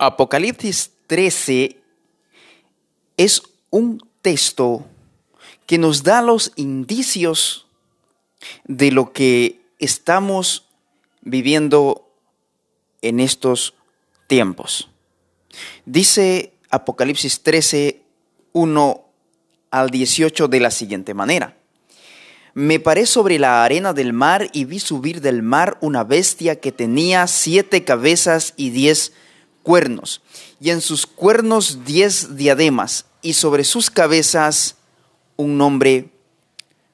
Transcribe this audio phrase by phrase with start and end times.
[0.00, 1.76] Apocalipsis 13
[3.18, 4.86] es un texto
[5.66, 7.66] que nos da los indicios
[8.64, 10.66] de lo que estamos
[11.20, 12.10] viviendo
[13.02, 13.74] en estos
[14.26, 14.88] tiempos.
[15.84, 18.00] Dice Apocalipsis 13,
[18.52, 19.04] 1
[19.70, 21.58] al 18 de la siguiente manera.
[22.54, 26.72] Me paré sobre la arena del mar y vi subir del mar una bestia que
[26.72, 29.12] tenía siete cabezas y diez
[29.70, 30.20] cuernos,
[30.60, 34.74] y en sus cuernos diez diademas, y sobre sus cabezas
[35.36, 36.10] un nombre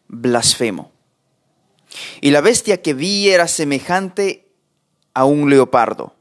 [0.09, 0.93] blasfemo.
[2.21, 4.47] Y la bestia que vi era semejante
[5.15, 6.17] a un leopardo,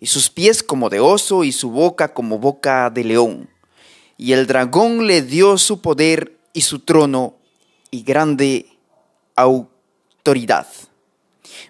[0.00, 3.50] y sus pies como de oso, y su boca como boca de león.
[4.16, 7.36] Y el dragón le dio su poder y su trono
[7.90, 8.64] y grande
[9.34, 10.68] autoridad.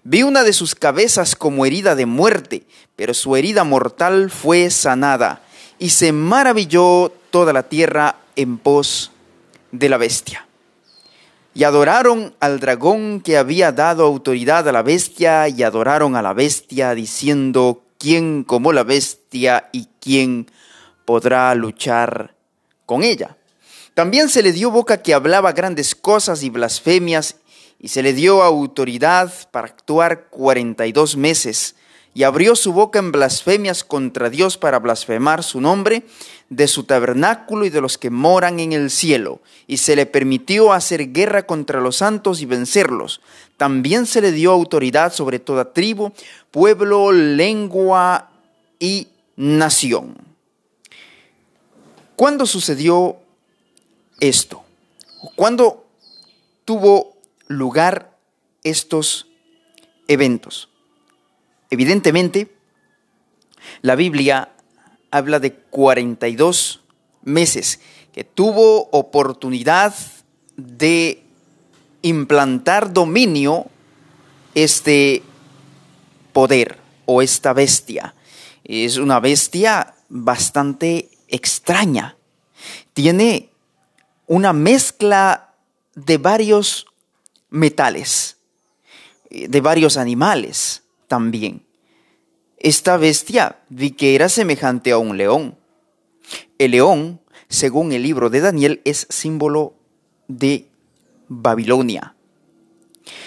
[0.04, 5.42] Vi una de sus cabezas como herida de muerte, pero su herida mortal fue sanada,
[5.78, 9.12] y se maravilló toda la tierra en pos
[9.70, 10.46] de la bestia.
[11.54, 16.32] Y adoraron al dragón que había dado autoridad a la bestia, y adoraron a la
[16.32, 20.50] bestia, diciendo, ¿quién como la bestia y quién
[21.04, 22.34] podrá luchar
[22.86, 23.36] con ella?
[23.94, 27.36] También se le dio boca que hablaba grandes cosas y blasfemias
[27.78, 31.76] y se le dio autoridad para actuar cuarenta y dos meses,
[32.16, 36.06] y abrió su boca en blasfemias contra Dios para blasfemar su nombre,
[36.48, 40.72] de su tabernáculo y de los que moran en el cielo, y se le permitió
[40.72, 43.20] hacer guerra contra los santos y vencerlos.
[43.58, 46.10] También se le dio autoridad sobre toda tribu,
[46.50, 48.30] pueblo, lengua
[48.78, 50.16] y nación.
[52.16, 53.18] ¿Cuándo sucedió
[54.20, 54.64] esto?
[55.34, 55.84] ¿Cuándo
[56.64, 58.16] tuvo lugar
[58.62, 59.26] estos
[60.08, 60.70] eventos.
[61.70, 62.56] Evidentemente,
[63.82, 64.52] la Biblia
[65.10, 66.80] habla de 42
[67.22, 67.80] meses
[68.12, 69.94] que tuvo oportunidad
[70.56, 71.22] de
[72.02, 73.66] implantar dominio
[74.54, 75.22] este
[76.32, 78.14] poder o esta bestia.
[78.64, 82.16] Es una bestia bastante extraña.
[82.92, 83.50] Tiene
[84.26, 85.54] una mezcla
[85.94, 86.86] de varios
[87.50, 88.38] metales,
[89.30, 91.66] eh, de varios animales también.
[92.58, 95.58] Esta bestia vi que era semejante a un león.
[96.58, 99.74] El león, según el libro de Daniel, es símbolo
[100.28, 100.66] de
[101.28, 102.14] Babilonia.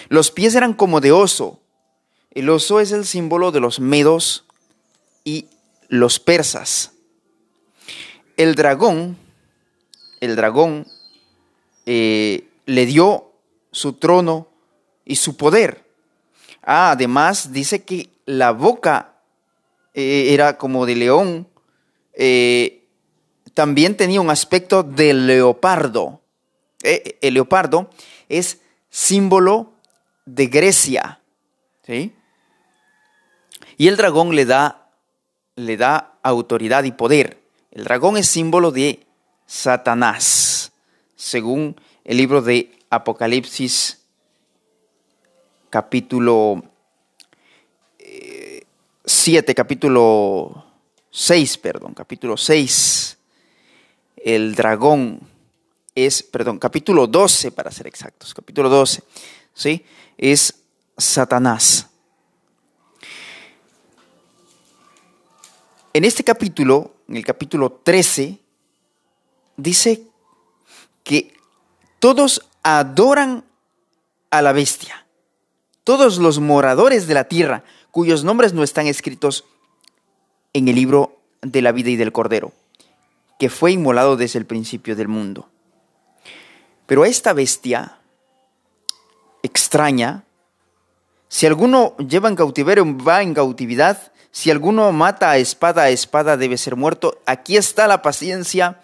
[0.10, 1.60] Los pies eran como de oso.
[2.32, 4.46] El oso es el símbolo de los medos
[5.24, 5.48] y
[5.88, 6.94] los persas.
[8.38, 9.18] El dragón,
[10.22, 10.88] el dragón
[11.86, 13.32] eh, le dio
[13.72, 14.48] su trono
[15.06, 15.89] y su poder.
[16.62, 19.14] Ah, además dice que la boca
[19.94, 21.48] eh, era como de león,
[22.14, 22.88] eh,
[23.54, 26.22] también tenía un aspecto de leopardo.
[26.84, 27.90] Eh, el leopardo
[28.30, 28.60] es
[28.90, 29.74] símbolo
[30.26, 31.20] de Grecia.
[31.86, 32.14] ¿sí?
[33.78, 34.90] Y el dragón le da,
[35.56, 37.42] le da autoridad y poder.
[37.72, 39.06] El dragón es símbolo de
[39.46, 40.72] Satanás,
[41.16, 43.99] según el libro de Apocalipsis
[45.70, 46.64] capítulo
[49.06, 50.66] 7, eh, capítulo
[51.12, 53.18] 6, perdón, capítulo 6,
[54.18, 55.20] el dragón
[55.96, 59.04] es, perdón, capítulo 12 para ser exactos, capítulo 12,
[59.54, 59.86] ¿sí?
[60.18, 60.54] Es
[60.98, 61.88] Satanás.
[65.94, 68.40] En este capítulo, en el capítulo 13,
[69.58, 70.04] dice
[71.04, 71.34] que
[72.00, 73.44] todos adoran
[74.30, 75.06] a la bestia.
[75.90, 79.46] Todos los moradores de la tierra, cuyos nombres no están escritos
[80.54, 82.52] en el libro de la vida y del Cordero,
[83.40, 85.50] que fue inmolado desde el principio del mundo.
[86.86, 87.98] Pero a esta bestia
[89.42, 90.26] extraña,
[91.28, 96.38] si alguno lleva en cautiverio, va en cautividad, si alguno mata a espada a espada,
[96.38, 97.18] debe ser muerto.
[97.26, 98.80] Aquí está la paciencia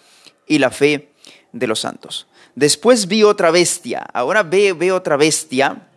[0.48, 1.12] y la fe
[1.52, 2.26] de los santos.
[2.56, 5.88] Después vi otra bestia, ahora ve, ve otra bestia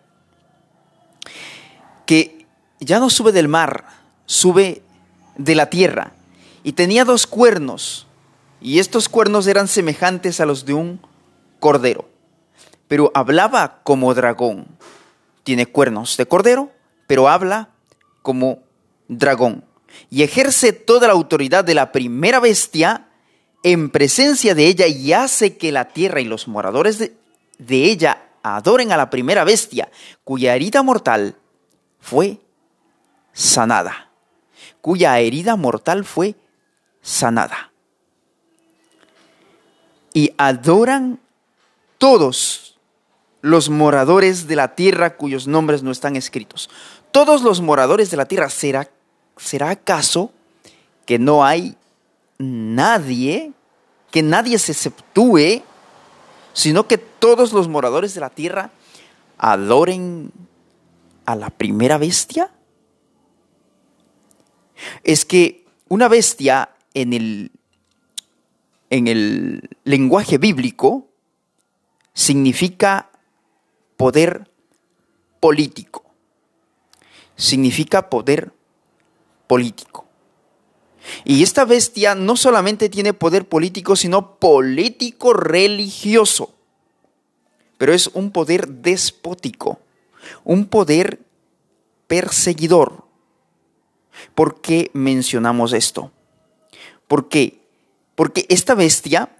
[2.08, 2.46] que
[2.80, 3.84] ya no sube del mar,
[4.24, 4.80] sube
[5.36, 6.14] de la tierra.
[6.64, 8.06] Y tenía dos cuernos,
[8.62, 11.02] y estos cuernos eran semejantes a los de un
[11.60, 12.08] cordero,
[12.88, 14.68] pero hablaba como dragón.
[15.44, 16.72] Tiene cuernos de cordero,
[17.06, 17.68] pero habla
[18.22, 18.60] como
[19.08, 19.66] dragón.
[20.08, 23.08] Y ejerce toda la autoridad de la primera bestia
[23.62, 27.12] en presencia de ella y hace que la tierra y los moradores de,
[27.68, 29.90] ella adoren a la primera bestia,
[30.24, 31.36] cuya herida mortal
[32.08, 32.40] fue
[33.32, 34.06] sanada.
[34.80, 36.34] cuya herida mortal fue
[37.02, 37.72] sanada.
[40.14, 41.20] Y adoran
[41.98, 42.78] todos
[43.42, 46.70] los moradores de la tierra cuyos nombres no están escritos.
[47.12, 48.88] Todos los moradores de la tierra, ¿será,
[49.36, 50.32] será acaso
[51.04, 51.76] que no hay
[52.38, 53.52] nadie,
[54.10, 55.62] que nadie se exceptúe,
[56.54, 58.70] sino que todos los moradores de la tierra
[59.36, 60.32] adoren
[61.28, 62.50] a la primera bestia?
[65.04, 67.50] Es que una bestia en el,
[68.88, 71.08] en el lenguaje bíblico
[72.14, 73.10] significa
[73.98, 74.50] poder
[75.38, 76.02] político.
[77.36, 78.54] Significa poder
[79.46, 80.06] político.
[81.24, 86.54] Y esta bestia no solamente tiene poder político, sino político religioso.
[87.76, 89.78] Pero es un poder despótico,
[90.44, 91.20] un poder
[92.06, 93.04] perseguidor.
[94.34, 96.12] ¿Por qué mencionamos esto?
[97.06, 97.60] ¿Por qué?
[98.14, 99.30] Porque esta bestia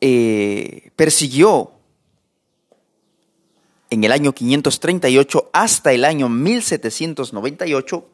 [0.00, 1.72] eh, persiguió
[3.90, 8.08] en el año 538 hasta el año 1798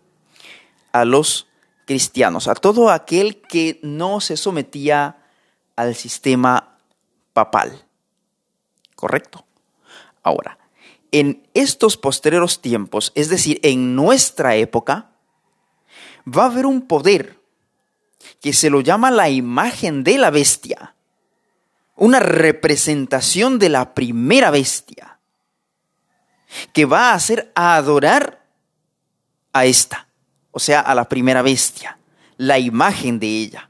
[0.92, 1.48] a los
[1.84, 5.18] cristianos, a todo aquel que no se sometía
[5.76, 6.78] al sistema
[7.32, 7.84] papal.
[8.94, 9.44] ¿Correcto?
[10.22, 10.58] Ahora,
[11.14, 15.10] en estos postreros tiempos, es decir, en nuestra época,
[16.26, 17.38] va a haber un poder
[18.40, 20.94] que se lo llama la imagen de la bestia,
[21.96, 25.18] una representación de la primera bestia,
[26.72, 28.44] que va a hacer adorar
[29.52, 30.08] a esta
[30.56, 31.98] o sea, a la primera bestia,
[32.36, 33.68] la imagen de ella,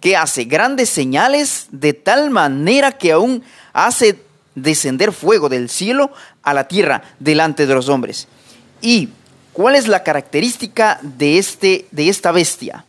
[0.00, 3.42] que hace grandes señales de tal manera que aún
[3.72, 4.23] hace
[4.54, 6.12] descender fuego del cielo
[6.42, 8.28] a la tierra delante de los hombres.
[8.80, 9.10] ¿Y
[9.52, 12.84] cuál es la característica de, este, de esta bestia?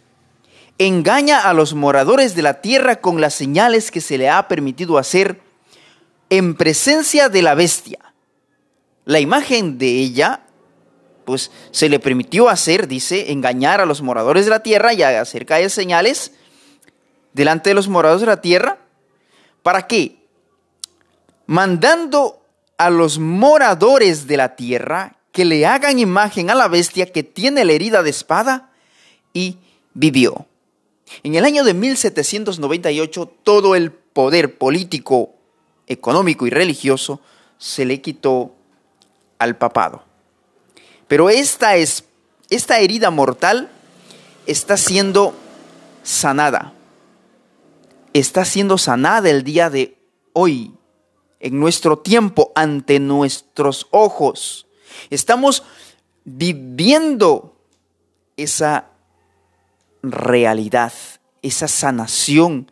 [0.77, 4.97] Engaña a los moradores de la tierra con las señales que se le ha permitido
[4.97, 5.39] hacer
[6.29, 7.99] en presencia de la bestia.
[9.05, 10.41] La imagen de ella
[11.25, 15.45] pues se le permitió hacer, dice, engañar a los moradores de la tierra y hacer
[15.45, 16.31] caer señales
[17.33, 18.77] delante de los moradores de la tierra.
[19.63, 20.24] ¿Para qué?
[21.47, 22.41] Mandando
[22.77, 27.65] a los moradores de la tierra que le hagan imagen a la bestia que tiene
[27.65, 28.71] la herida de espada
[29.33, 29.57] y
[29.93, 30.45] vivió.
[31.23, 35.35] En el año de 1798 todo el poder político,
[35.87, 37.21] económico y religioso
[37.57, 38.55] se le quitó
[39.37, 40.03] al papado.
[41.07, 42.05] Pero esta, es,
[42.49, 43.69] esta herida mortal
[44.45, 45.35] está siendo
[46.03, 46.73] sanada.
[48.13, 49.97] Está siendo sanada el día de
[50.33, 50.71] hoy,
[51.45, 54.65] en nuestro tiempo, ante nuestros ojos.
[55.11, 55.61] Estamos
[56.23, 57.55] viviendo
[58.35, 58.87] esa
[60.01, 60.91] realidad,
[61.43, 62.71] esa sanación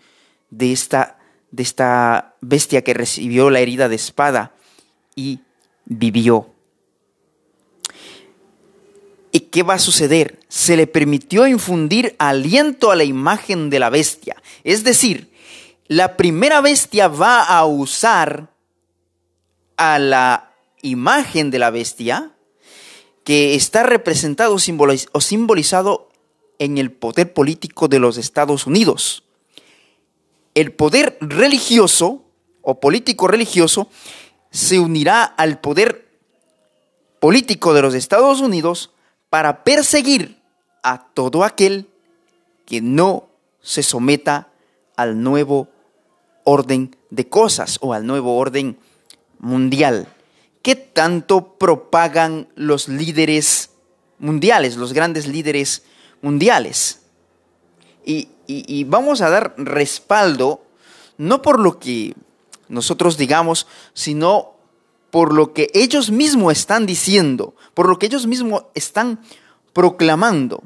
[0.49, 1.19] de esta,
[1.51, 4.53] de esta bestia que recibió la herida de espada
[5.15, 5.41] y
[5.85, 6.49] vivió.
[9.31, 10.39] ¿Y qué va a suceder?
[10.47, 14.41] Se le permitió infundir aliento a la imagen de la bestia.
[14.63, 15.31] Es decir,
[15.87, 18.52] la primera bestia va a usar
[19.77, 22.31] a la imagen de la bestia
[23.23, 26.09] que está representado o simbolizado
[26.59, 29.23] en el poder político de los Estados Unidos.
[30.56, 32.23] El poder religioso
[32.61, 33.87] o político religioso
[34.51, 36.09] se unirá al poder
[37.19, 38.92] político de los Estados Unidos
[39.30, 40.42] para perseguir
[40.83, 41.87] a todo aquel
[42.65, 43.30] que no
[43.61, 44.49] se someta
[44.95, 45.69] al nuevo
[46.44, 48.77] orden de cosas o al nuevo orden
[49.44, 50.07] mundial.
[50.62, 53.71] ¿Qué tanto propagan los líderes
[54.18, 55.83] mundiales, los grandes líderes
[56.21, 57.02] mundiales?
[58.06, 60.66] Y, y, vamos a dar respaldo
[61.18, 62.16] no por lo que
[62.68, 64.54] nosotros digamos, sino
[65.12, 69.21] por lo que ellos mismos están diciendo, por lo que ellos mismos están
[69.73, 70.64] proclamando.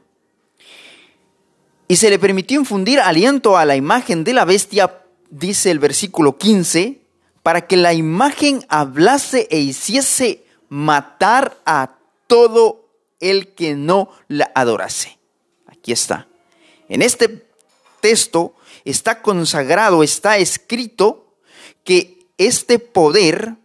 [1.87, 6.37] Y se le permitió infundir aliento a la imagen de la bestia, dice el versículo
[6.37, 7.06] 15,
[7.47, 11.95] para que la imagen hablase e hiciese matar a
[12.27, 12.89] todo
[13.21, 15.17] el que no la adorase.
[15.65, 16.27] Aquí está.
[16.89, 17.47] En este
[18.01, 21.37] texto está consagrado, está escrito
[21.85, 23.55] que este poder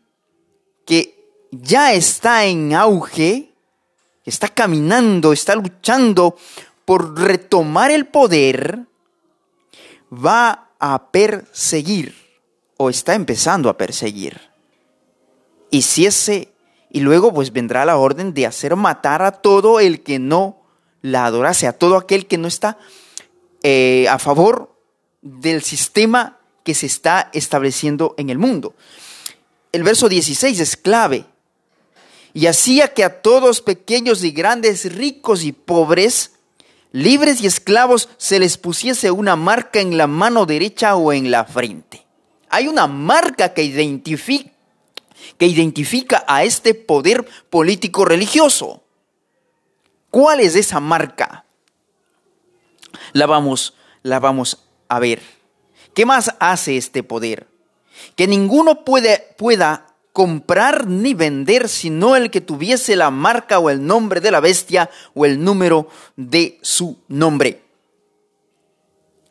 [0.87, 3.51] que ya está en auge,
[4.25, 6.37] está caminando, está luchando
[6.85, 8.87] por retomar el poder,
[10.13, 12.22] va a perseguir
[12.91, 14.41] está empezando a perseguir.
[15.71, 16.53] Y si ese
[16.93, 20.63] y luego pues vendrá la orden de hacer matar a todo el que no
[21.01, 22.79] la adorase, a todo aquel que no está
[23.63, 24.77] eh, a favor
[25.23, 28.75] del sistema que se está estableciendo en el mundo.
[29.73, 31.25] El verso 16 es clave.
[32.35, 36.33] Y hacía que a todos, pequeños y grandes, ricos y pobres,
[36.93, 41.45] libres y esclavos, se les pusiese una marca en la mano derecha o en la
[41.45, 42.02] frente.
[42.53, 44.51] Hay una marca que identifica,
[45.39, 48.83] que identifica a este poder político religioso.
[50.11, 51.47] ¿Cuál es esa marca?
[53.15, 55.23] La vamos, la vamos a ver.
[55.95, 57.49] ¿Qué más hace este poder?
[58.17, 63.87] Que ninguno puede, pueda comprar ni vender sino el que tuviese la marca o el
[63.87, 67.63] nombre de la bestia o el número de su nombre.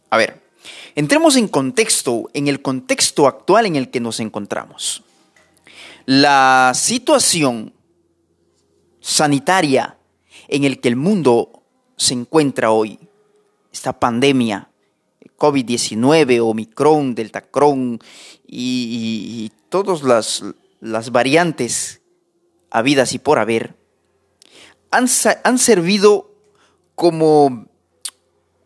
[0.10, 0.41] A ver,
[0.96, 5.04] entremos en contexto, en el contexto actual en el que nos encontramos.
[6.06, 7.74] La situación
[9.00, 9.98] sanitaria
[10.48, 11.64] en el que el mundo
[11.98, 13.00] se encuentra hoy,
[13.72, 14.70] esta pandemia,
[15.38, 18.00] COVID-19, Omicron, Deltacron
[18.46, 20.44] y, y todas las,
[20.82, 22.02] las variantes
[22.70, 23.76] habidas y por haber,
[24.92, 25.08] han,
[25.44, 26.36] han servido
[26.96, 27.68] como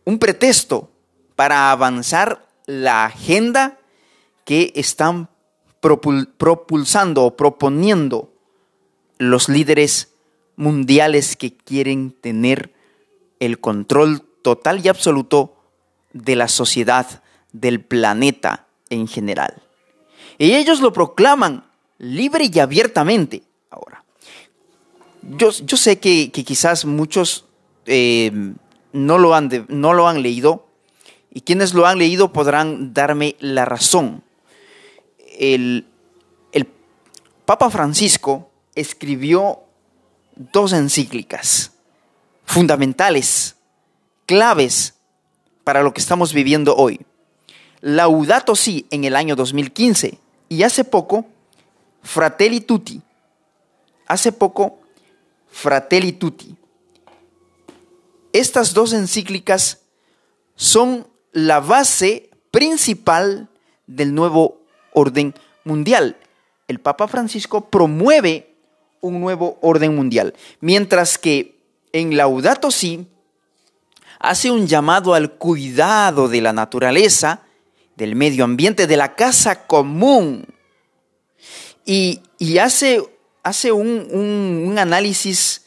[0.03, 0.91] un pretexto
[1.35, 3.77] para avanzar la agenda
[4.45, 5.29] que están
[5.79, 8.33] propulsando o proponiendo
[9.17, 10.13] los líderes
[10.55, 12.73] mundiales que quieren tener
[13.39, 15.55] el control total y absoluto
[16.13, 19.61] de la sociedad, del planeta en general.
[20.37, 21.65] Y ellos lo proclaman
[21.97, 23.43] libre y abiertamente.
[23.69, 24.03] Ahora,
[25.21, 27.45] yo, yo sé que, quizás muchos
[27.85, 28.31] eh,
[28.91, 30.64] no, lo han no lo han leído
[31.35, 34.23] y quienes lo han leído podrán darme la razón.
[35.37, 35.85] El,
[37.45, 39.59] Papa Francisco escribió
[40.35, 41.73] dos encíclicas
[42.45, 43.55] fundamentales,
[44.25, 44.95] claves
[45.63, 47.05] para lo que estamos viviendo hoy.
[47.81, 50.17] Laudato Si en el año 2015
[50.49, 51.25] y hace poco
[52.01, 53.01] Fratelli Tutti.
[54.07, 54.79] Hace poco,
[55.51, 56.55] Fratelli Tutti.
[58.31, 59.81] Estas dos encíclicas
[60.55, 63.49] son la base principal
[63.87, 64.61] del nuevo
[64.93, 66.15] orden mundial.
[66.69, 68.55] El Papa Francisco promueve
[69.01, 71.59] un nuevo orden mundial, mientras que
[71.91, 73.05] en Laudato Si
[74.17, 77.41] hace un llamado al cuidado de la naturaleza,
[77.97, 80.47] del medio ambiente, de la casa común,
[81.85, 82.21] y,
[82.59, 83.03] hace,
[83.43, 85.65] hace un, análisis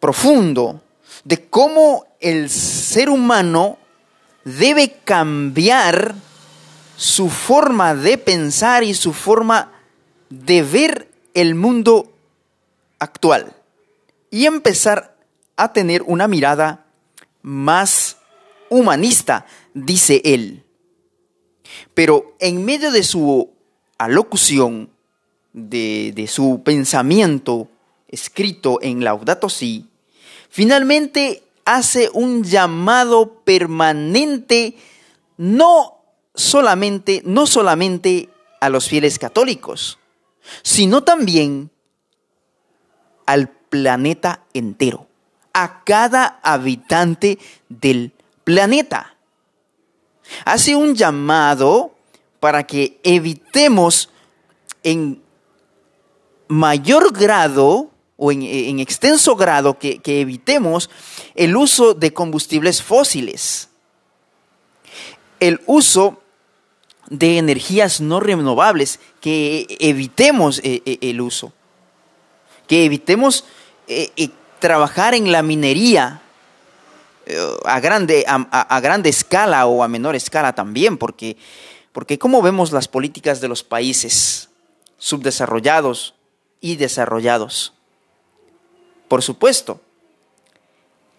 [0.00, 0.82] profundo
[1.22, 3.78] de cómo el ser humano
[4.46, 6.14] debe cambiar
[6.96, 9.72] su forma de pensar y su forma
[10.30, 12.12] de ver el mundo
[13.00, 13.52] actual
[14.30, 15.16] y empezar
[15.56, 16.86] a tener una mirada
[17.42, 18.18] más
[18.70, 20.62] humanista, dice él.
[21.94, 23.50] Pero en medio de su
[23.98, 24.90] alocución,
[25.52, 27.68] de, su pensamiento
[28.06, 29.86] escrito en Laudato Si,
[30.50, 34.78] finalmente hace un llamado permanente
[35.36, 36.00] no
[36.34, 38.30] solamente, no solamente
[38.60, 39.98] a los fieles católicos,
[40.62, 41.70] sino también
[43.26, 45.08] al planeta entero,
[45.52, 48.12] a cada habitante del
[48.44, 49.16] planeta.
[50.44, 51.96] Hace un llamado
[52.38, 54.10] para que evitemos
[54.84, 55.20] en
[56.48, 60.90] mayor grado o en, extenso grado que, evitemos
[61.34, 63.68] el uso de combustibles fósiles,
[65.40, 66.22] el uso
[67.08, 71.52] de energías no renovables, que evitemos eh, eh, el uso,
[72.66, 73.44] que evitemos
[73.86, 76.22] eh, trabajar en la minería
[77.64, 81.36] a grande, a, grande escala o a menor escala también, porque,
[81.92, 84.48] porque como vemos las políticas de los países
[84.96, 86.14] subdesarrollados,
[86.60, 87.74] y desarrollados.
[89.08, 89.80] Por supuesto,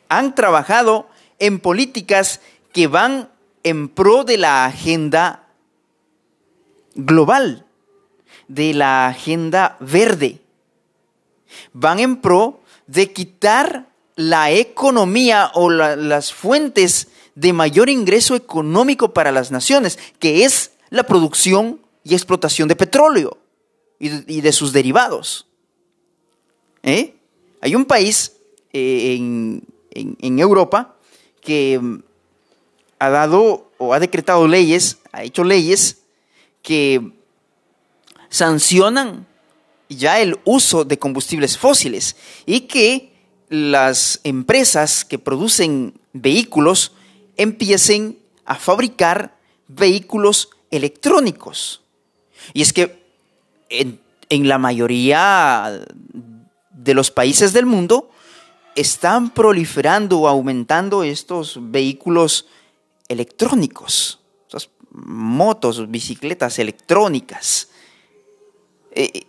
[0.10, 1.08] han trabajado
[1.39, 2.41] en políticas
[2.74, 3.29] que van
[3.63, 5.48] en pro de la agenda
[6.96, 7.65] global,
[8.48, 10.41] de la agenda verde.
[11.74, 19.32] Van en pro de quitar la economía o las fuentes de mayor ingreso económico para
[19.32, 23.38] las naciones, que es la producción y explotación de petróleo
[24.00, 25.48] y de, sus derivados.
[26.84, 27.16] ¿Eh?
[27.67, 28.31] Hay un país
[28.71, 29.15] eh,
[29.91, 30.95] en, Europa
[31.41, 32.00] que mm,
[32.97, 35.97] ha dado o ha decretado leyes, ha hecho leyes
[36.62, 37.12] que
[38.29, 39.27] sancionan
[39.89, 43.12] ya el uso de combustibles fósiles y que
[43.50, 46.93] las empresas que producen vehículos
[47.36, 51.81] empiecen a fabricar vehículos electrónicos.
[52.53, 53.03] Y es que
[53.67, 55.81] en, la mayoría
[56.77, 58.10] de los países del mundo
[58.75, 62.46] están proliferando o aumentando estos vehículos
[63.07, 64.19] electrónicos,
[64.91, 67.69] motos, bicicletas electrónicas.
[68.91, 69.24] Eh,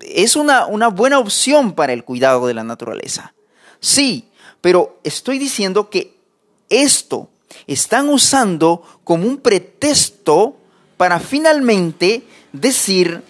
[0.00, 3.34] es una, una buena opción para el cuidado de la naturaleza.
[3.80, 4.28] Sí,
[4.60, 6.16] pero estoy diciendo que
[6.68, 7.28] esto
[7.66, 10.56] están usando como un pretexto
[10.96, 13.22] para finalmente decir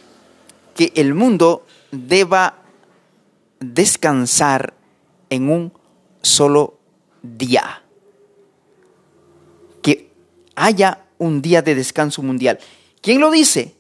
[0.75, 2.62] que el mundo deba
[3.62, 4.75] descansar
[5.31, 5.73] en un
[6.23, 6.78] solo
[7.23, 7.83] día.
[9.83, 10.11] Que
[10.54, 12.61] haya un día de descanso mundial.
[13.00, 13.75] ¿Quién lo dice?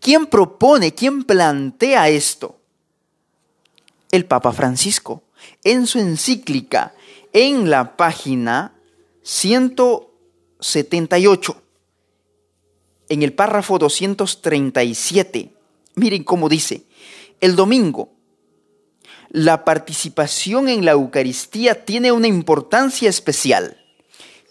[0.00, 2.58] ¿Quién propone, quién plantea esto?
[4.10, 5.22] El Papa Francisco,
[5.64, 6.94] en su encíclica,
[7.32, 8.74] en la página
[9.22, 11.62] 178,
[13.10, 15.50] en el párrafo 237,
[15.94, 16.82] miren cómo dice,
[17.40, 18.10] el domingo,
[19.30, 23.76] la participación en la Eucaristía tiene una importancia especial.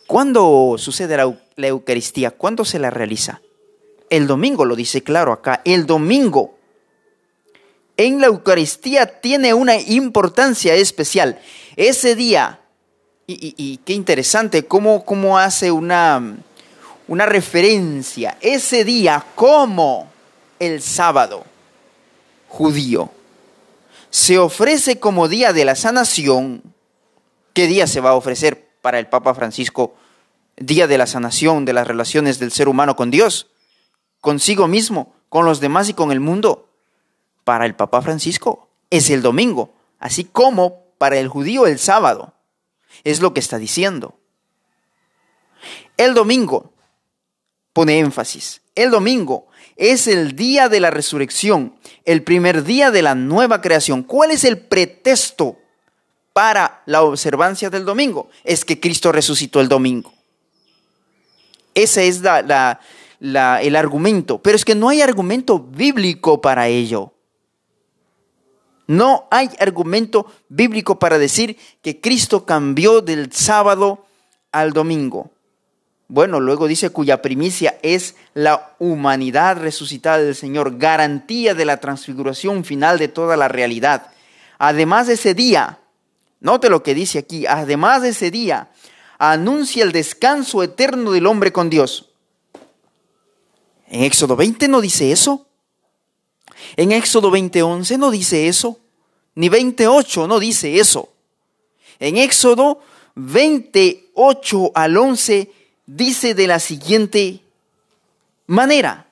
[0.05, 2.31] ¿Cuándo sucede la, Eucaristía?
[2.31, 3.41] ¿Cuándo se la realiza?
[4.09, 6.55] El domingo, lo dice claro acá, el domingo
[7.97, 11.39] en la Eucaristía tiene una importancia especial.
[11.75, 12.61] Ese día,
[13.25, 16.37] y, qué interesante cómo, cómo hace una,
[17.07, 20.09] una referencia, ese día como
[20.59, 21.43] el sábado
[22.47, 23.11] judío
[24.17, 26.63] se ofrece como día de la sanación.
[27.53, 29.93] ¿Qué día se va a ofrecer para el Papa Francisco?
[30.55, 33.51] Día de la sanación de las relaciones del ser humano con Dios
[34.19, 36.67] consigo mismo, con los demás y con el mundo.
[37.43, 42.33] Para el Papa Francisco es el domingo, así como para el judío el sábado.
[43.03, 44.15] Es lo que está diciendo.
[45.95, 46.73] El domingo,
[47.77, 53.13] pone énfasis, el domingo es el día de la resurrección, el primer día de la
[53.13, 54.01] nueva creación.
[54.01, 55.59] ¿Cuál es el pretexto
[56.33, 58.31] para la observancia del domingo?
[58.43, 60.11] Es que Cristo resucitó el domingo.
[61.75, 62.79] Esa es la,
[63.19, 67.13] el argumento, pero es que no hay argumento bíblico para ello.
[68.87, 74.07] No hay argumento bíblico para decir que Cristo cambió del sábado
[74.51, 75.29] al domingo.
[76.09, 82.63] Bueno, luego dice cuya primicia es la humanidad resucitada del Señor, garantía de la transfiguración
[82.63, 84.11] final de toda la realidad.
[84.57, 85.79] Además de ese día,
[86.39, 88.69] note lo que dice aquí, además de ese día,
[89.17, 92.09] anuncia el descanso eterno del hombre con Dios.
[93.87, 95.47] En Éxodo 20 no dice eso.
[96.75, 98.79] En Éxodo 20:11 no dice eso.
[99.35, 101.13] Ni 28 no dice eso.
[101.99, 102.79] En Éxodo
[103.15, 105.51] 28 al 11
[105.87, 107.41] dice de la siguiente
[108.45, 109.07] manera.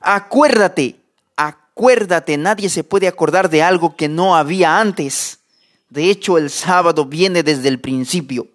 [0.00, 0.96] Acuérdate,
[1.36, 5.38] acuérdate, nadie se puede acordar de algo que no había antes.
[5.90, 8.48] De hecho, el sábado viene desde el principio.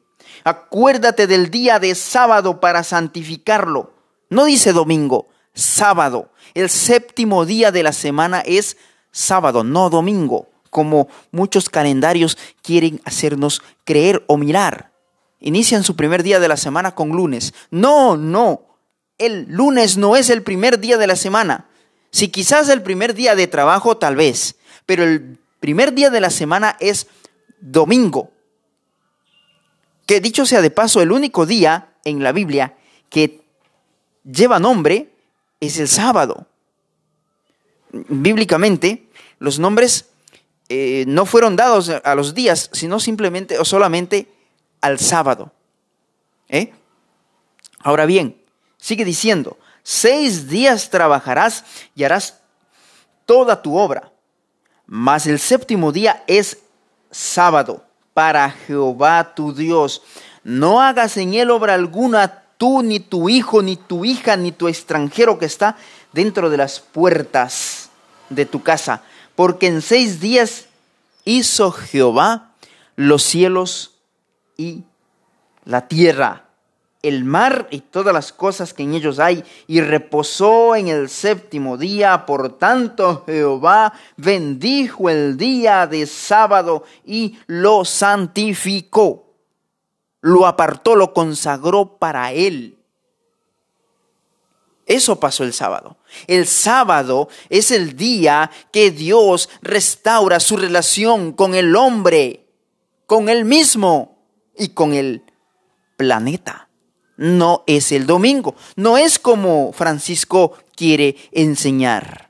[0.43, 3.93] Acuérdate del día de sábado para santificarlo.
[4.29, 6.31] No dice domingo, sábado.
[6.53, 8.77] El séptimo día de la semana es
[9.11, 14.88] sábado, no domingo, como muchos calendarios quieren hacernos creer o mirar.
[15.39, 17.53] Inician su primer día de la semana con lunes.
[17.71, 18.65] No, no.
[19.17, 21.67] El lunes no es el primer día de la semana.
[22.11, 24.55] Si quizás el primer día de trabajo, tal vez.
[24.85, 27.07] Pero el primer día de la semana es
[27.61, 28.31] domingo.
[30.05, 32.75] Que dicho sea de paso, el único día en la Biblia
[33.09, 33.41] que
[34.23, 35.13] lleva nombre
[35.59, 36.47] es el sábado.
[37.91, 39.07] Bíblicamente,
[39.39, 40.05] los nombres
[40.67, 44.27] eh, no fueron dados a los días, sino simplemente o solamente
[44.81, 45.51] al sábado.
[46.47, 46.73] ¿Eh?
[47.79, 48.41] Ahora bien,
[48.77, 51.63] sigue diciendo, seis días trabajarás
[51.95, 52.39] y harás
[53.25, 54.11] toda tu obra,
[54.85, 56.57] mas el séptimo día es
[57.11, 60.01] sábado para Jehová tu Dios.
[60.43, 64.67] No hagas en él obra alguna tú, ni tu hijo, ni tu hija, ni tu
[64.67, 65.77] extranjero que está
[66.11, 67.89] dentro de las puertas
[68.29, 69.03] de tu casa,
[69.35, 70.65] porque en seis días
[71.23, 72.51] hizo Jehová
[72.95, 73.98] los cielos
[74.59, 74.83] y
[75.65, 76.49] la tierra,
[77.01, 81.77] el mar y todas las cosas que en ellos hay, y reposó en el séptimo
[81.77, 82.25] día.
[82.25, 89.29] Por tanto, Jehová bendijo el día de sábado y lo santificó
[90.21, 92.77] lo apartó, lo consagró para él.
[94.85, 95.97] Eso pasó el sábado.
[96.25, 102.45] El sábado es el día que Dios restaura su relación con el hombre.
[103.05, 104.18] con él mismo
[104.59, 105.23] y con el
[105.97, 106.67] planeta.
[107.17, 112.29] No es el domingo, no es como Francisco quiere enseñar.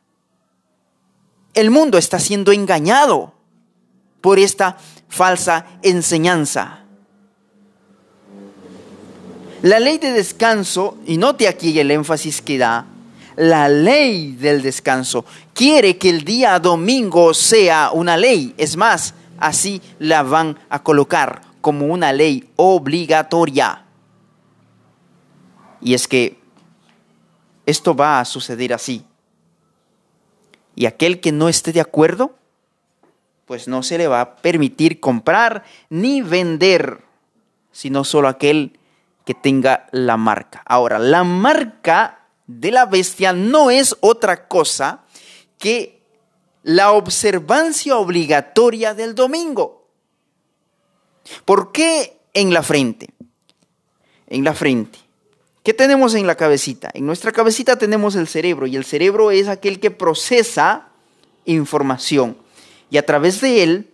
[1.54, 3.34] El mundo está siendo engañado
[4.22, 4.78] por esta
[5.10, 6.86] falsa enseñanza.
[9.62, 12.86] La ley de descanso, y note aquí el énfasis que da,
[13.36, 18.54] la ley del descanso quiere que el día domingo sea una ley.
[18.58, 23.86] Es más, así la van a colocar como una ley obligatoria.
[25.80, 26.40] Y es que
[27.68, 29.06] esto va a suceder así.
[30.74, 32.34] Y aquel que no esté de acuerdo,
[33.46, 37.04] pues no se le va a permitir comprar ni vender,
[37.72, 38.80] sino solo aquel
[39.24, 40.64] que tenga la marca.
[40.66, 45.04] Ahora, la marca de la bestia no es otra cosa
[45.60, 46.02] que
[46.64, 49.79] la observancia obligatoria del domingo.
[51.46, 53.10] ¿Por qué en la frente?
[54.28, 55.00] En la frente.
[55.64, 56.90] ¿Qué tenemos en la cabecita?
[56.94, 60.90] En nuestra cabecita tenemos el cerebro y el cerebro es aquel que procesa
[61.46, 62.38] información.
[62.90, 63.94] Y a través de él,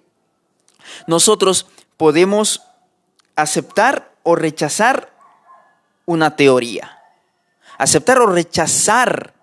[1.07, 1.67] nosotros
[1.97, 2.61] podemos
[3.35, 5.13] aceptar o rechazar
[6.05, 6.99] una teoría.
[7.77, 9.33] Aceptar o rechazar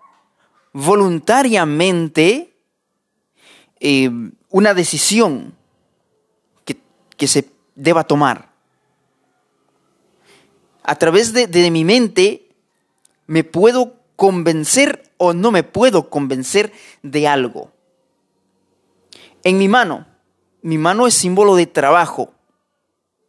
[0.72, 2.56] voluntariamente
[3.80, 4.10] eh,
[4.48, 5.54] una decisión
[6.64, 6.78] que,
[7.16, 8.50] que se deba tomar.
[10.82, 12.48] A través de, mi mente
[13.26, 17.70] me puedo convencer o no me puedo convencer de algo.
[19.44, 20.06] En mi mano,
[20.62, 22.32] mi mano es símbolo de trabajo.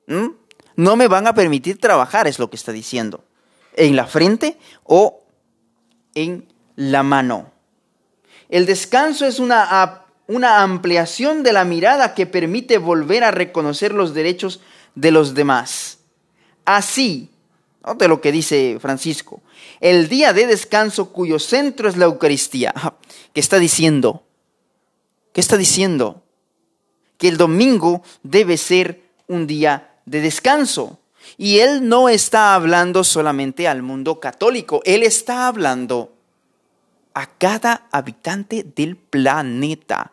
[0.08, 0.29] ¿Mm?
[0.75, 3.23] No me van a permitir trabajar, es lo que está diciendo.
[3.75, 5.23] En la frente o
[6.15, 7.51] en la mano.
[8.49, 14.14] El descanso es una, una ampliación de la mirada que permite volver a reconocer los
[14.14, 14.62] derechos
[14.96, 16.00] de los demás.
[16.66, 17.30] Así,
[17.86, 19.42] note lo que dice Francisco,
[19.82, 22.74] el día de descanso cuyo centro es la Eucaristía.
[23.34, 24.24] ¿Qué está diciendo?
[25.34, 26.24] ¿Qué está diciendo?
[27.18, 31.00] Que el domingo debe ser un día de descanso.
[31.38, 36.14] Y él no está hablando solamente al mundo católico, él está hablando
[37.14, 40.12] a cada habitante del planeta.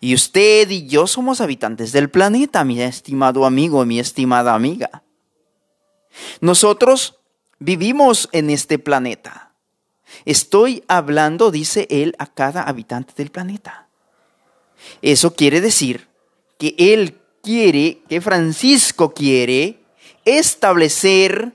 [0.00, 5.02] Y usted y yo somos habitantes del planeta, mi estimado amigo, mi estimada amiga.
[6.40, 7.18] Nosotros
[7.58, 9.52] vivimos en este planeta.
[10.24, 13.88] Estoy hablando, dice él, a cada habitante del planeta.
[15.02, 16.08] Eso quiere decir
[16.58, 19.80] que él quiere, que Francisco quiere
[20.24, 21.52] establecer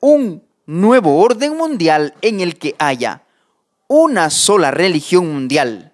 [0.00, 3.22] un nuevo orden mundial en el que haya
[3.88, 5.89] una sola religión mundial,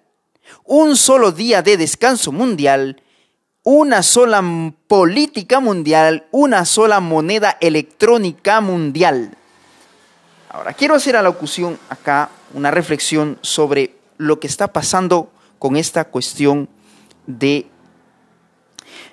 [0.67, 3.01] un solo día de descanso mundial,
[3.63, 4.43] una sola
[4.87, 9.35] política mundial, una sola moneda electrónica mundial.
[10.49, 15.77] Ahora, quiero hacer a la locución acá una reflexión sobre lo que está pasando con
[15.77, 16.69] esta cuestión
[17.25, 17.67] de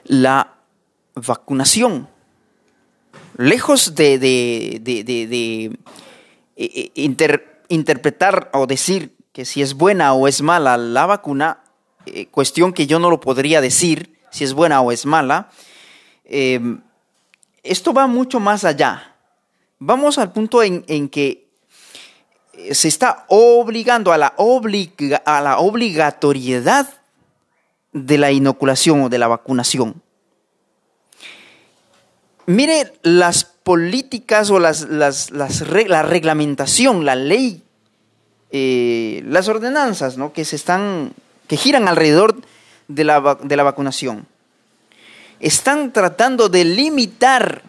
[0.05, 0.55] la
[1.14, 2.09] vacunación.
[3.37, 4.81] Lejos de, eh,
[6.57, 6.90] eh,
[7.69, 11.59] interpretar o decir que si es buena o es mala la vacuna,
[12.07, 15.51] eh, cuestión que yo no lo podría decir si es buena o es mala,
[17.62, 19.16] esto va mucho más allá.
[19.79, 21.49] Vamos al punto en, en que
[22.73, 24.35] se está obligando a la,
[25.25, 26.88] a la obligatoriedad
[27.92, 30.01] de la inoculación o de la vacunación.
[32.47, 37.63] Mire las políticas o las, las, la reglamentación, la ley,
[38.57, 41.12] eh, las ordenanzas que, se están,
[41.49, 42.37] que giran alrededor
[42.87, 44.29] de la, de la vacunación.
[45.40, 47.64] Están tratando de limitar,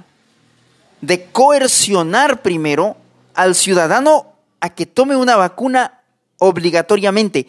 [1.01, 2.97] de coercionar primero
[3.33, 6.01] al ciudadano a que tome una vacuna
[6.37, 7.47] obligatoriamente,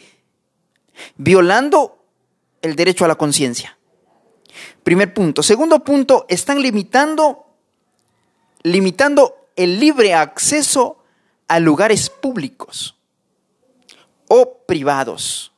[1.19, 1.99] violando
[2.63, 3.77] el derecho a la conciencia.
[4.83, 5.43] Primer punto.
[5.43, 7.45] Segundo punto, están limitando,
[8.63, 11.05] limitando el libre acceso
[11.49, 12.96] a lugares públicos
[14.29, 15.53] o privados.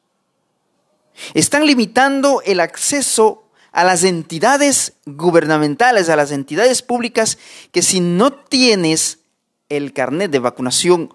[1.35, 7.39] Están limitando el acceso a las entidades gubernamentales, a las entidades públicas,
[7.73, 9.21] que si no tienes
[9.69, 11.15] el carnet de vacunación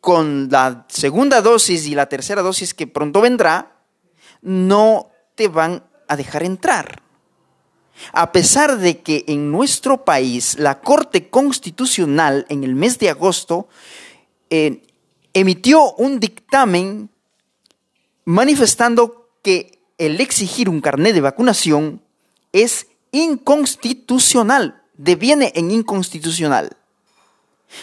[0.00, 3.76] con la segunda dosis y la tercera dosis que pronto vendrá,
[4.40, 7.02] no te van a dejar entrar.
[8.12, 13.68] A pesar de que en nuestro país la Corte Constitucional en el mes de agosto
[14.50, 14.82] eh,
[15.34, 17.10] emitió un dictamen
[18.24, 22.00] manifestando que el exigir un carnet de vacunación
[22.52, 26.76] es inconstitucional, deviene en inconstitucional.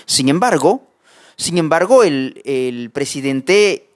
[0.05, 0.87] Sin embargo,
[1.35, 3.89] sin embargo, el, el presidente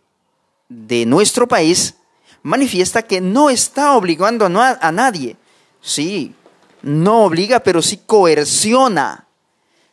[0.70, 1.96] de nuestro país
[2.42, 5.36] manifiesta que no está obligando a, a nadie.
[5.82, 6.34] Sí,
[6.82, 9.28] no obliga, pero sí coerciona,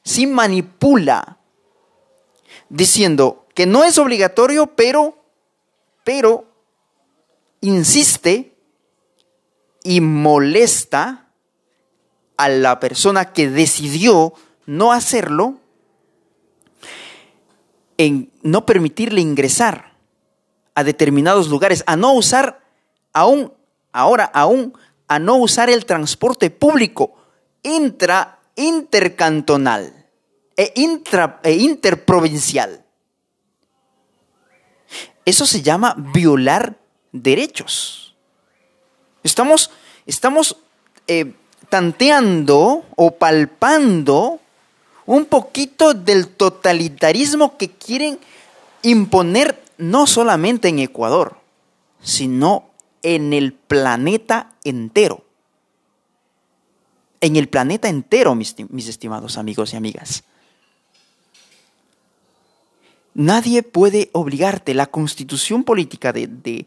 [0.04, 1.38] sí manipula,
[2.68, 5.22] diciendo que no es obligatorio, pero,
[6.02, 6.46] pero
[7.60, 8.56] insiste
[9.84, 11.28] y molesta
[12.38, 14.32] a la persona que decidió
[14.64, 15.58] no hacerlo
[17.98, 19.92] en no permitirle ingresar
[20.74, 22.64] a determinados lugares, a no usar
[23.12, 23.52] aún,
[23.92, 24.72] ahora aún,
[25.06, 27.12] a no usar el transporte público
[27.62, 30.06] intra, intercantonal
[30.56, 32.86] e, intra, e interprovincial.
[35.30, 36.76] Eso se llama violar
[37.12, 38.16] derechos.
[39.22, 39.70] Estamos,
[40.04, 40.56] estamos
[41.06, 41.34] eh,
[41.68, 44.40] tanteando o palpando
[45.06, 48.18] un poquito del totalitarismo que quieren
[48.82, 51.36] imponer no solamente en Ecuador,
[52.02, 52.68] sino
[53.04, 55.24] en el planeta entero.
[57.20, 58.56] En el planeta entero, mis,
[58.88, 60.24] estimados amigos y amigas.
[63.14, 64.74] Nadie puede obligarte.
[64.74, 66.66] La constitución política de,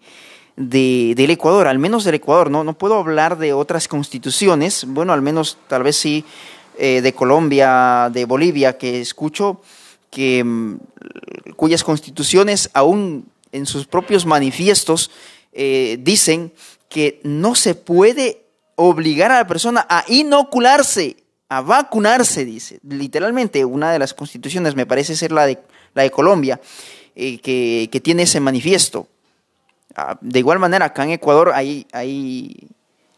[0.55, 2.63] del Ecuador, al menos del Ecuador, ¿no?
[2.63, 6.25] no puedo hablar de otras constituciones, bueno, al menos tal vez sí
[6.77, 9.61] eh, de Colombia, de Bolivia, que escucho
[10.09, 10.79] que mm,
[11.55, 15.11] cuyas constituciones aún en sus propios manifiestos
[15.53, 16.51] eh, dicen
[16.89, 18.43] que no se puede
[18.75, 21.17] obligar a la persona a inocularse,
[21.49, 22.79] a vacunarse, dice.
[22.87, 25.59] Literalmente, una de las constituciones me parece ser la de,
[25.93, 26.59] la de Colombia,
[27.15, 29.07] eh, que, que, tiene ese manifiesto.
[29.95, 32.67] Ah, de igual manera, acá en Ecuador hay, hay,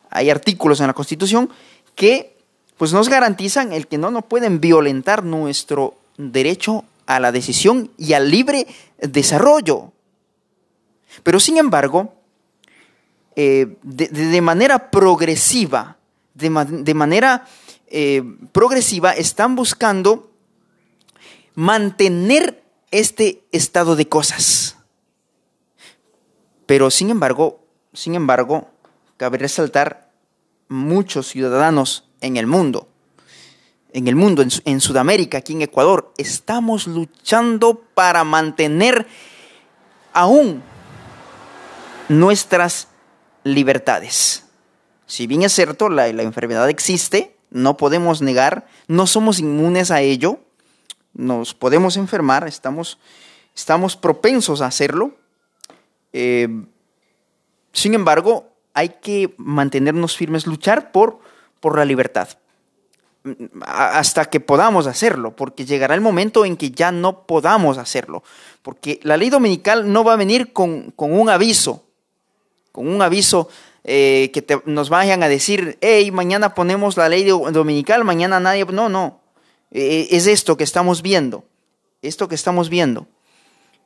[0.09, 1.49] hay artículos en la constitución
[1.95, 2.35] que
[2.77, 8.13] pues nos garantizan el que no nos pueden violentar nuestro derecho a la decisión y
[8.13, 8.67] al libre
[8.99, 9.93] desarrollo.
[11.23, 12.13] Pero sin embargo,
[13.35, 15.97] eh, de, manera progresiva,
[16.33, 17.45] de, manera
[17.88, 20.31] eh, progresiva, están buscando
[21.53, 22.64] mantener
[22.99, 24.77] este estado de cosas.
[26.65, 28.69] Pero sin embargo, sin embargo,
[29.17, 30.12] cabe resaltar
[30.67, 32.88] muchos ciudadanos en el mundo,
[33.91, 39.08] en el mundo, en, Sudamérica, aquí en Ecuador, estamos luchando para mantener
[40.13, 40.63] aún
[42.10, 42.88] nuestras
[43.43, 44.45] libertades.
[45.05, 50.01] Si bien es cierto, la, la, enfermedad existe, no podemos negar, no somos inmunes a
[50.01, 50.39] ello,
[51.15, 52.99] nos podemos enfermar, estamos,
[53.56, 55.15] estamos propensos a hacerlo.
[56.13, 56.47] Eh,
[57.73, 61.19] sin embargo, hay que mantenernos firmes, luchar por
[61.60, 62.30] por la libertad
[63.65, 68.23] hasta que podamos hacerlo, porque llegará el momento en que ya no podamos hacerlo,
[68.62, 71.84] porque la ley dominical no va a venir con, un aviso,
[72.71, 73.49] con un aviso
[73.84, 78.89] eh, que nos vayan a decir, hey, mañana ponemos la ley dominical, mañana nadie, no,
[78.89, 79.21] no,
[79.75, 81.45] eh, es esto que estamos viendo,
[82.01, 83.07] esto que estamos viendo.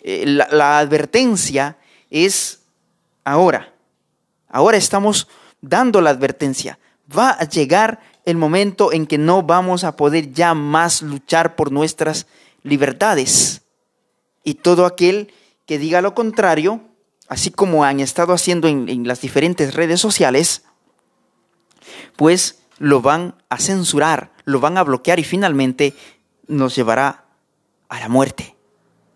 [0.01, 1.77] Eh, la, la advertencia
[2.09, 2.61] es
[3.23, 3.73] ahora,
[4.47, 5.27] ahora estamos
[5.61, 6.79] dando la advertencia
[7.17, 11.71] va a llegar el momento en que no vamos a poder ya más luchar por
[11.71, 12.27] nuestras
[12.63, 13.61] libertades.
[14.43, 15.33] Y todo aquel
[15.65, 16.81] que diga lo contrario,
[17.27, 20.63] así como han estado haciendo en, las diferentes redes sociales,
[22.15, 25.93] pues lo van a censurar, lo van a bloquear y finalmente
[26.47, 27.25] nos llevará
[27.89, 28.55] a la muerte.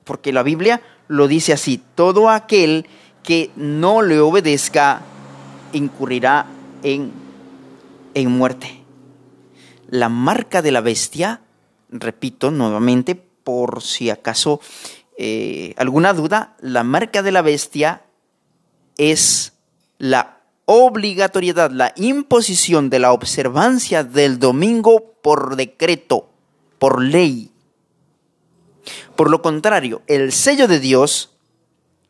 [0.04, 2.86] Porque la Biblia lo dice así, todo aquel
[3.24, 5.02] que no le obedezca
[5.72, 6.46] incurrirá
[6.84, 7.24] en
[8.14, 8.84] en muerte.
[9.90, 11.42] La marca de la bestia,
[11.90, 14.60] repito nuevamente, por si acaso
[15.18, 18.04] eh, alguna duda, la marca de la bestia
[18.98, 19.53] es
[20.66, 26.30] obligatoriedad, la imposición de la observancia del domingo por decreto,
[26.80, 27.52] por ley.
[29.16, 31.32] Por lo contrario, el sello de Dios,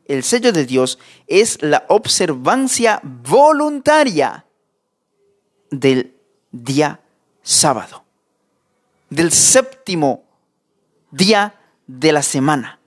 [0.05, 4.45] el sello de Dios es la observancia voluntaria
[5.69, 6.15] del
[6.51, 6.99] día
[7.41, 8.03] sábado,
[9.09, 10.23] del séptimo
[11.11, 11.55] día
[11.87, 12.79] de la semana,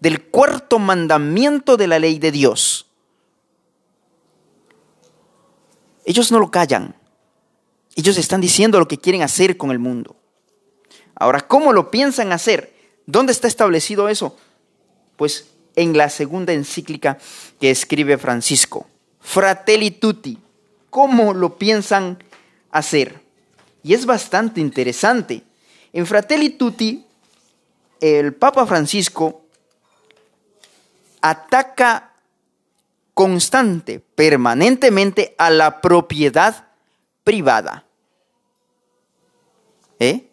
[0.00, 2.87] del cuarto mandamiento de la ley de Dios.
[6.08, 6.94] Ellos no lo callan.
[7.94, 10.16] Ellos están diciendo lo que quieren hacer con el mundo.
[11.14, 12.74] Ahora, ¿cómo lo piensan hacer?
[13.04, 14.34] ¿Dónde está establecido eso?
[15.16, 17.18] Pues en la segunda encíclica
[17.60, 18.86] que escribe Francisco,
[19.20, 20.38] Fratelli Tutti.
[20.88, 22.16] ¿Cómo lo piensan
[22.70, 23.20] hacer.
[23.82, 25.42] Y es bastante interesante.
[25.92, 27.04] En Fratelli Tutti,
[28.00, 29.42] el Papa Francisco
[31.20, 32.07] ataca
[33.18, 36.68] constante, permanentemente a la propiedad
[37.24, 37.84] privada.
[39.98, 40.28] ¿Eh?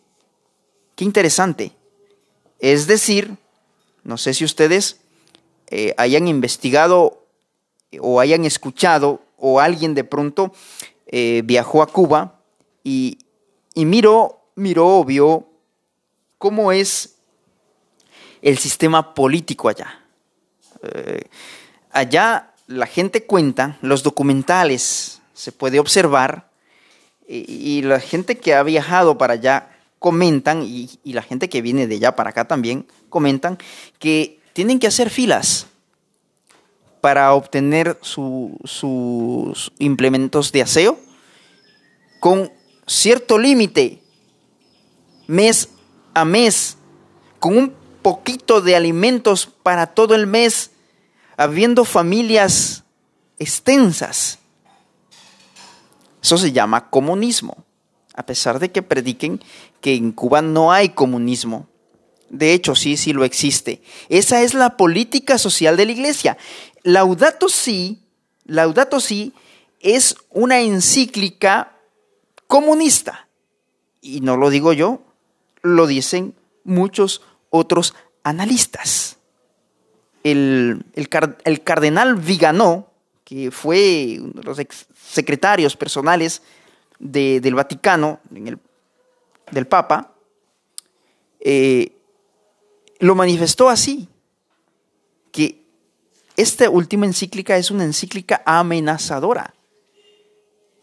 [0.96, 1.72] Qué interesante.
[2.60, 3.38] Es decir,
[4.04, 5.02] no sé si ustedes
[5.72, 7.26] eh, hayan investigado
[8.00, 10.54] o hayan escuchado o alguien de pronto
[11.08, 12.40] eh, viajó a Cuba
[12.84, 13.18] y,
[13.74, 15.48] miró, miró, vio
[16.38, 17.16] cómo es
[18.44, 20.06] el sistema político allá.
[20.84, 21.24] Eh,
[21.90, 26.50] allá la gente cuenta, los documentales se puede observar
[27.28, 31.88] y, la gente que ha viajado para allá comentan y, y, la gente que viene
[31.88, 33.58] de allá para acá también comentan
[33.98, 35.68] que tienen que hacer filas
[37.02, 41.00] para obtener sus implementos de aseo
[42.20, 42.52] con
[42.88, 44.02] cierto límite,
[45.28, 45.70] mes
[46.14, 46.78] a mes,
[47.40, 50.72] con un poquito de alimentos para todo el mes,
[51.38, 52.84] habiendo familias
[53.40, 54.40] extensas.
[56.22, 57.66] Eso se llama comunismo,
[58.16, 59.42] a pesar de que prediquen
[59.82, 61.68] que en Cuba no hay comunismo.
[62.30, 63.82] De hecho, sí, sí lo existe.
[64.10, 66.38] Esa es la política social de la iglesia.
[66.84, 68.02] Laudato Si,
[68.46, 69.34] Laudato Si
[69.80, 71.78] es una encíclica
[72.48, 73.28] comunista.
[74.02, 75.02] Y no lo digo yo,
[75.62, 77.94] lo dicen muchos otros
[78.24, 79.18] analistas.
[80.26, 80.84] El,
[81.64, 82.90] cardenal Viganó,
[83.24, 84.60] que fue uno de los
[84.96, 86.42] secretarios personales
[86.98, 88.20] del Vaticano,
[89.52, 90.14] del Papa,
[91.40, 91.92] eh,
[92.98, 94.10] lo manifestó así,
[95.32, 95.64] que
[96.36, 99.54] esta última encíclica es una encíclica amenazadora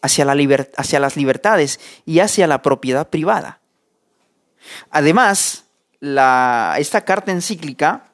[0.02, 0.35] hacia, la
[0.76, 3.61] hacia las libertades y hacia la propiedad privada.
[4.90, 5.64] Además,
[5.98, 8.12] la, esta carta encíclica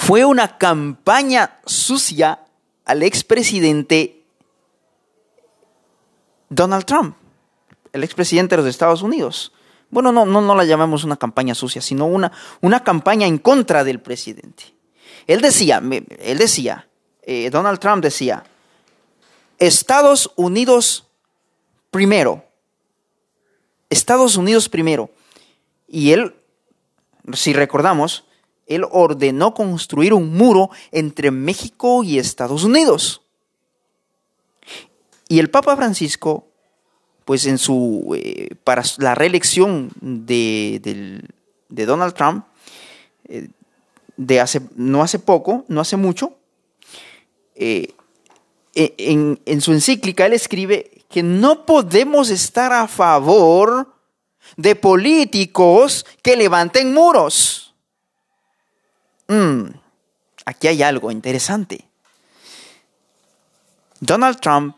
[0.00, 2.40] fue una campaña sucia
[2.86, 4.24] al expresidente
[6.48, 7.16] Donald Trump,
[7.92, 9.52] el expresidente de los Estados Unidos.
[9.90, 12.32] Bueno, no, no, no la llamamos una campaña sucia, sino una,
[12.62, 14.74] una campaña en contra del presidente.
[15.26, 15.82] Él decía,
[16.18, 16.88] él decía,
[17.20, 18.42] eh, Donald Trump decía,
[19.58, 21.08] Estados Unidos
[21.90, 22.42] primero.
[23.90, 25.10] Estados Unidos primero.
[25.86, 26.34] Y él,
[27.34, 28.24] si recordamos,
[28.70, 33.20] él ordenó construir un muro entre México y Estados Unidos.
[35.28, 36.50] Y el Papa Francisco
[37.30, 41.22] pues en su, eh, para la reelección de,
[41.68, 42.44] Donald Trump,
[43.28, 43.46] eh,
[44.16, 46.34] de hace, no hace poco, no hace mucho,
[47.54, 47.94] eh,
[48.74, 53.94] e, en, en, su encíclica él escribe que no podemos estar a favor
[54.56, 57.69] de políticos que levanten muros.
[59.30, 59.74] Mm,
[60.44, 61.88] aquí hay algo interesante.
[64.00, 64.74] Donald Trump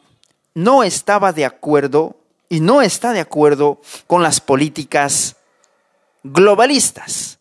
[0.52, 2.16] no estaba de acuerdo
[2.50, 5.36] y no está de acuerdo con las políticas
[6.22, 7.38] globalistas,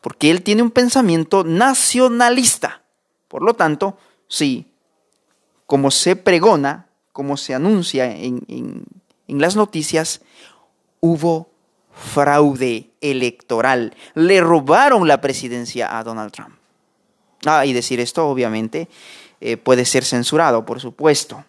[0.00, 2.82] porque él tiene un pensamiento nacionalista.
[3.26, 4.70] Por lo tanto, sí,
[5.66, 8.84] como se pregona, como se anuncia en,
[9.26, 10.20] las noticias,
[11.00, 11.50] hubo
[11.96, 13.94] fraude electoral.
[14.14, 16.54] Le robaron la presidencia a Donald Trump.
[17.44, 18.88] Ah, y decir esto obviamente
[19.40, 21.44] eh, puede ser censurado, por supuesto.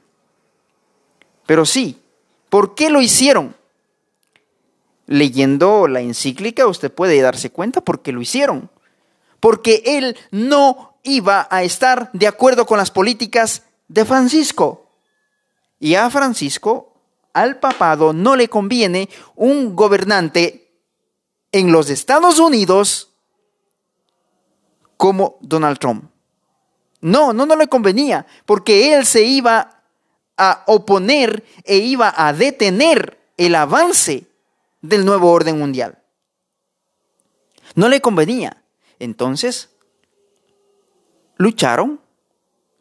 [1.45, 2.01] Pero sí,
[2.49, 3.55] ¿Por qué lo hicieron?
[5.05, 8.69] Leyendo la encíclica usted puede darse cuenta por qué lo hicieron.
[9.39, 14.89] Porque él no iba a estar de acuerdo con las políticas de Francisco.
[15.79, 16.96] Y a Francisco,
[17.41, 20.71] al papado, no le conviene un gobernante
[21.51, 23.13] en los Estados Unidos
[24.97, 26.09] como Donald Trump.
[27.01, 29.83] No, no, no le convenía, porque él se iba
[30.35, 34.25] a oponer e iba a detener el avance
[34.81, 35.99] del nuevo orden mundial.
[37.75, 38.63] No le convenía.
[38.99, 39.69] Entonces,
[41.37, 42.01] lucharon,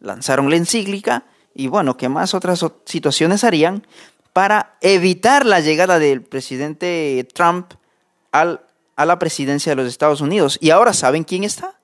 [0.01, 3.87] lanzaron la encíclica y bueno, ¿qué más otras situaciones harían
[4.37, 7.73] para evitar la llegada del presidente Trump
[8.33, 8.61] al,
[8.95, 10.59] a la presidencia de los Estados Unidos?
[10.61, 11.81] Y ahora, ¿saben quién está?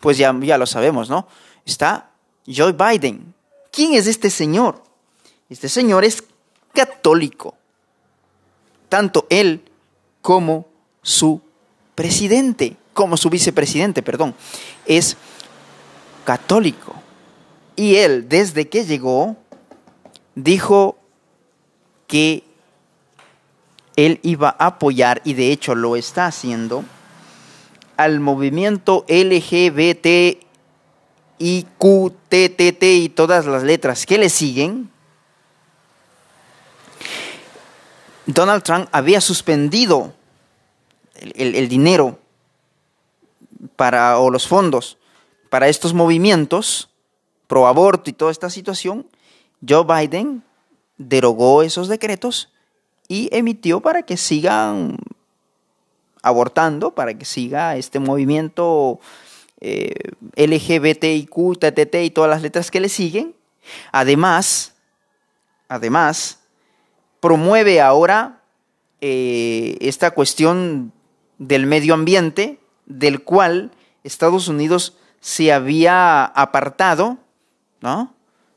[0.00, 1.26] Pues ya, ya lo sabemos, ¿no?
[1.64, 2.10] Está
[2.46, 3.32] Joe Biden.
[3.72, 4.84] ¿Quién es este señor?
[5.48, 6.22] Este señor es
[6.74, 7.54] católico.
[8.90, 9.62] Tanto él
[10.20, 10.66] como
[11.00, 11.40] su
[11.94, 14.34] presidente, como su vicepresidente, perdón,
[14.84, 15.16] es
[16.26, 16.94] católico.
[17.74, 19.34] Y él, desde que llegó,
[20.34, 20.98] dijo
[22.06, 22.44] que
[23.96, 26.84] él iba a apoyar, y de hecho lo está haciendo,
[27.96, 30.06] al movimiento LGBT
[31.38, 31.66] y
[32.28, 34.90] y todas las letras que le siguen,
[38.26, 40.12] Donald Trump había suspendido
[41.14, 42.18] el, dinero
[43.76, 44.98] para, o los fondos
[45.48, 46.90] para estos movimientos
[47.46, 49.06] pro aborto y toda esta situación,
[49.66, 50.42] Joe Biden
[50.98, 52.52] derogó esos decretos
[53.08, 54.96] y emitió para que sigan
[56.22, 58.98] abortando, para que siga este movimiento
[59.60, 59.94] eh,
[60.34, 63.34] LGBTIQ, TTT y todas las letras que le siguen.
[63.92, 64.74] Además,
[65.68, 66.40] además,
[67.20, 68.42] promueve ahora
[69.00, 70.92] eh, esta cuestión
[71.38, 73.72] del medio ambiente, del cual
[74.04, 77.18] Estados Unidos se había apartado,
[77.80, 78.14] ¿no?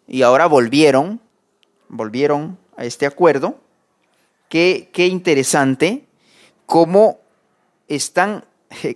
[0.07, 1.21] Y ahora volvieron,
[1.89, 3.59] volvieron a este acuerdo.
[4.47, 6.05] Qué, qué interesante
[6.65, 7.19] cómo
[7.87, 8.45] están,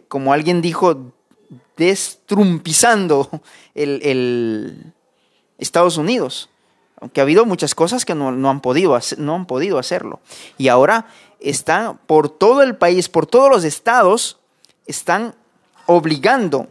[0.07, 1.11] como alguien dijo,
[1.75, 3.29] destrumpizando
[3.75, 4.93] el,
[5.57, 6.49] Estados Unidos.
[6.99, 10.21] Aunque ha habido muchas cosas que no, han podido, no han podido hacerlo.
[10.57, 11.07] Y ahora
[11.39, 14.39] están por todo el país, por todos los estados,
[14.85, 15.35] están
[15.85, 16.67] obligando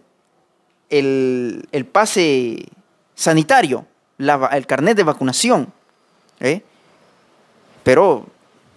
[0.89, 2.67] el, pase
[3.15, 3.87] sanitario,
[4.19, 5.73] el carnet de vacunación.
[6.43, 6.63] ¿Eh?
[7.83, 8.27] Pero,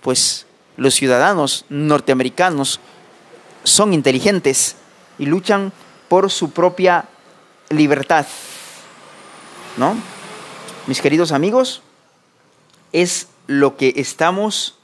[0.01, 0.45] pues,
[0.77, 2.79] los ciudadanos norteamericanos
[3.63, 4.77] son inteligentes
[5.19, 5.73] y luchan
[6.07, 7.05] por su propia
[7.69, 8.25] libertad.
[9.77, 9.95] ¿No?
[10.87, 11.81] Mis queridos amigos,
[12.93, 14.77] es lo que estamos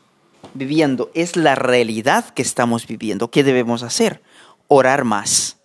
[0.53, 3.31] viviendo, es la realidad que estamos viviendo.
[3.31, 4.21] ¿Qué debemos hacer?
[4.67, 5.57] Orar más,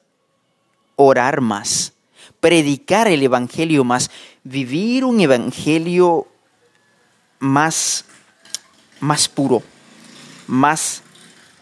[0.96, 1.94] orar más,
[2.40, 4.10] predicar el Evangelio más,
[4.44, 6.28] vivir un Evangelio
[7.38, 8.04] más,
[9.00, 9.62] más puro,
[10.46, 11.02] más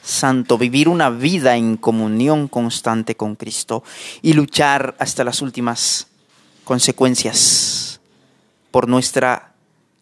[0.03, 3.83] santo, vivir una vida en comunión constante con Cristo
[4.22, 6.09] y luchar hasta las últimas
[6.64, 8.01] consecuencias
[8.70, 9.55] por nuestra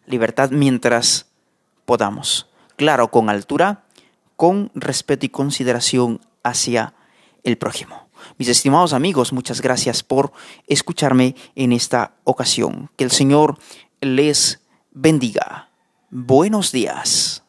[0.05, 1.27] libertad mientras
[1.85, 2.47] podamos.
[2.75, 3.83] Claro, con altura,
[4.35, 6.93] con respeto y consideración hacia
[7.43, 8.07] el prójimo.
[8.37, 10.31] Mis estimados amigos, muchas gracias por
[10.67, 12.89] escucharme en esta ocasión.
[12.95, 13.57] Que el Señor
[14.01, 14.59] les
[14.93, 15.69] bendiga.
[16.09, 17.42] Buenos días.